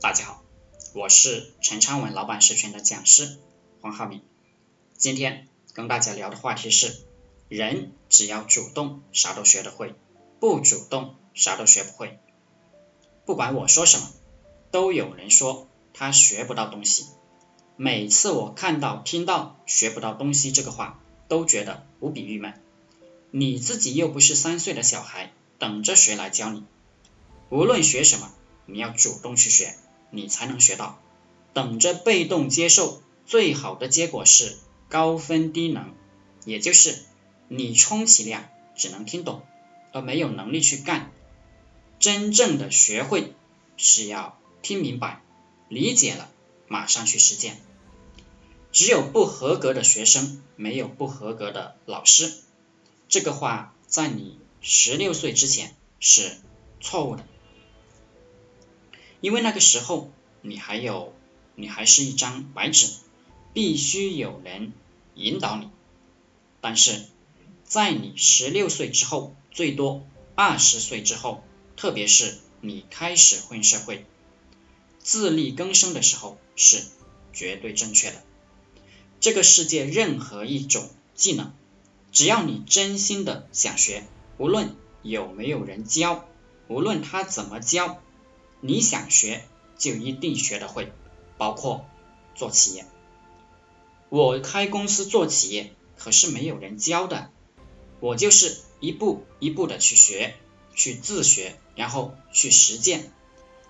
[0.00, 0.44] 大家好，
[0.94, 3.36] 我是陈昌文老板社群的讲师
[3.80, 4.22] 黄浩明。
[4.96, 7.00] 今天跟大家聊的话题是：
[7.48, 9.94] 人只要主动，啥都学得会；
[10.38, 12.20] 不主动，啥都学不会。
[13.26, 14.12] 不管我说什么，
[14.70, 17.06] 都有人说他学不到东西。
[17.74, 22.54] 每次我看到、听到“学不到东西”这个话，都觉得无比郁闷。
[23.32, 26.64] 你自己又不是三岁的小孩，等着谁来教你？
[27.50, 28.30] 无论学什么，
[28.66, 29.74] 你要主动去学。
[30.10, 31.00] 你才能学到，
[31.52, 34.56] 等着被动接受，最好的结果是
[34.88, 35.94] 高分低能，
[36.44, 36.98] 也就是
[37.48, 39.42] 你充其量只能听懂，
[39.92, 41.10] 而没有能力去干。
[41.98, 43.34] 真正的学会
[43.76, 45.20] 是要听明白、
[45.68, 46.30] 理解了，
[46.68, 47.60] 马上去实践。
[48.70, 52.32] 只有不合格的学生，没有不合格的老师。
[53.08, 56.36] 这个话在你十六岁之前是
[56.80, 57.24] 错误的。
[59.20, 60.10] 因为那个时候
[60.42, 61.12] 你还有，
[61.54, 62.88] 你还是一张白纸，
[63.52, 64.72] 必须有人
[65.14, 65.68] 引导你。
[66.60, 67.04] 但是
[67.64, 71.42] 在你十六岁之后，最多二十岁之后，
[71.76, 74.06] 特别是你开始混社会、
[74.98, 76.84] 自力更生的时候，是
[77.32, 78.22] 绝对正确的。
[79.20, 81.52] 这个世界任何一种技能，
[82.12, 84.04] 只要你真心的想学，
[84.38, 86.24] 无论有没有人教，
[86.68, 88.00] 无论他怎么教。
[88.60, 89.44] 你想学
[89.76, 90.92] 就一定学得会，
[91.36, 91.86] 包括
[92.34, 92.86] 做企业。
[94.08, 97.30] 我开公司做企业，可是没有人教的，
[98.00, 100.34] 我就是一步一步的去学，
[100.74, 103.12] 去自学，然后去实践。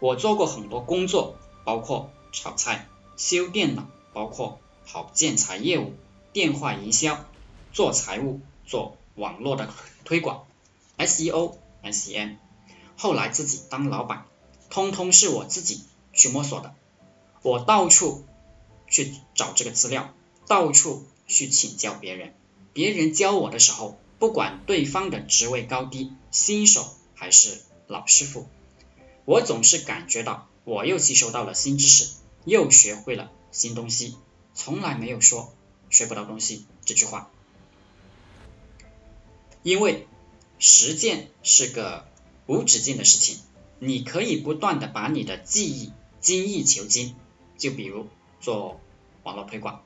[0.00, 5.94] 我做过很多工作，包括炒菜、修电脑，包括跑建材业务、
[6.32, 7.24] 电话营销、
[7.72, 9.72] 做财务、做网络的
[10.04, 10.46] 推广、
[10.98, 12.36] SEO、SEM，
[12.98, 14.26] 后来自己当老板。
[14.74, 16.74] 通通是我自己去摸索的，
[17.42, 18.24] 我到处
[18.88, 20.12] 去找这个资料，
[20.48, 22.34] 到处去请教别人。
[22.72, 28.48] 别人教我的时候，不管对方的职位高低，新手还是老师傅，
[29.24, 32.08] 我总是感觉到我又吸收到了新知识，
[32.44, 34.16] 又学会了新东西，
[34.54, 35.54] 从来没有说
[35.88, 37.30] 学不到东西这句话。
[39.62, 40.08] 因为
[40.58, 42.08] 实践是个
[42.48, 43.38] 无止境的事情。
[43.78, 47.14] 你可以不断的把你的记忆精益求精，
[47.58, 48.06] 就比如
[48.40, 48.80] 做
[49.22, 49.82] 网络推广，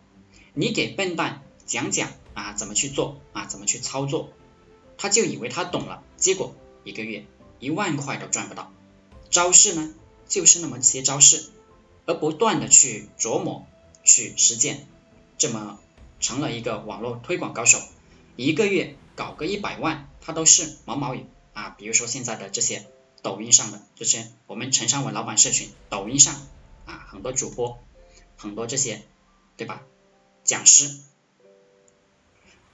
[0.54, 4.28] 你给笨蛋讲讲啊怎么去做啊怎么去操作，
[4.97, 6.54] 他就以为他懂了，结果
[6.84, 7.25] 一个月
[7.59, 8.72] 一万块都赚不到。
[9.31, 9.93] 招式呢
[10.28, 11.50] 就是那么些招式，
[12.06, 13.66] 而不断的去琢磨
[14.05, 14.87] 去实践，
[15.38, 15.81] 这么
[16.20, 17.81] 成了一个网络推广高手，
[18.37, 21.70] 一个月搞个一百万，他都是毛毛雨啊。
[21.70, 22.87] 比如说现在的这些。
[23.28, 26.34] 抖音上的这些，我们陈尚文老板社群，抖音上
[26.87, 27.78] 啊很多主播，
[28.39, 29.03] 很多这些，
[29.59, 29.83] 对吧？
[30.44, 30.99] 讲师。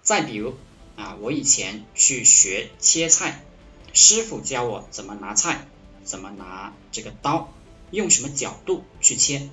[0.02, 0.54] 再比如
[0.94, 3.42] 啊，我以前去学切菜，
[3.92, 5.66] 师傅教我怎么拿菜，
[6.04, 7.52] 怎么拿这个刀，
[7.90, 9.48] 用什么角度去切。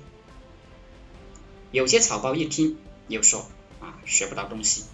[1.72, 3.44] 有些草包一听又说
[3.80, 4.84] 啊学不到东西，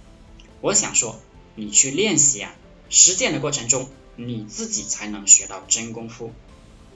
[0.62, 1.20] 我想说
[1.54, 2.54] 你去练习啊，
[2.88, 3.90] 实践的过程中。
[4.20, 6.32] 你自己才能学到真功夫，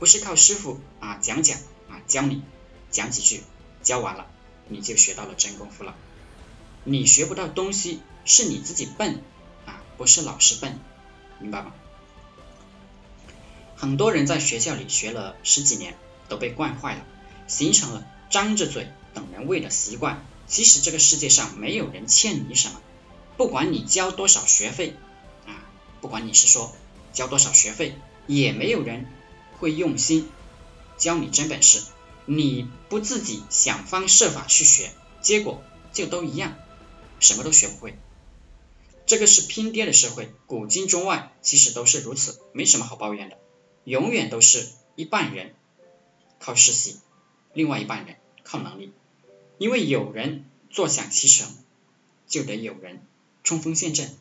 [0.01, 1.57] 不是靠师傅啊讲讲
[1.89, 2.43] 啊教你
[2.91, 3.45] 讲几句，
[3.81, 4.27] 教完了
[4.67, 5.95] 你就学到了真功夫了。
[6.83, 9.23] 你学不到东西是你自己笨
[9.67, 10.81] 啊，不是老师笨，
[11.39, 11.73] 明白吗？
[13.77, 15.97] 很多人在学校里学了十几年
[16.29, 17.07] 都被惯坏了，
[17.47, 20.27] 形成了张着嘴等人喂的习惯。
[20.49, 22.81] 其实这个世界上没有人欠你什么，
[23.37, 24.97] 不管你交多少学费
[25.47, 25.63] 啊，
[26.01, 26.75] 不管你是说。
[27.13, 27.95] 交多少学费，
[28.27, 29.07] 也没有人
[29.59, 30.29] 会用心
[30.97, 31.83] 教你真本事。
[32.25, 34.91] 你不自己想方设法去学，
[35.21, 35.63] 结果
[35.93, 36.57] 就都一样，
[37.19, 37.99] 什么都学不会。
[39.07, 43.39] 这个是拼爹的社会，古今中外其实都是如此，没什么好抱怨的。
[43.85, 45.55] 永远都是一半人
[46.39, 47.01] 靠实习，
[47.53, 48.93] 另外一半人靠能力。
[49.59, 51.53] 因为有人坐享其成，
[52.29, 53.05] 就得有人
[53.43, 54.17] 冲锋陷阵。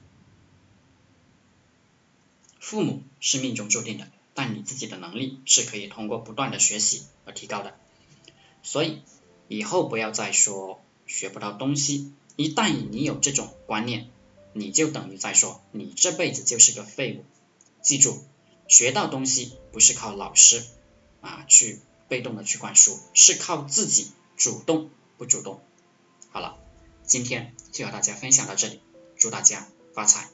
[2.62, 7.76] 父母是命中注定的，但你自己的能力是可以通过不断的学习而提高的。
[8.62, 9.02] 所以
[9.48, 14.10] 以后不要再说学不到东西，一旦你有这种观念，
[14.54, 17.26] 你就等于在说你这辈子就是个废物。
[17.82, 18.24] 记住，
[18.68, 20.64] 学到东西不是靠老师
[21.22, 25.60] 啊去被动的去灌输，是靠自己主动不主动。
[26.30, 26.60] 好了，
[27.04, 28.80] 今天就和大家分享到这里，
[29.18, 30.30] 祝大家发财。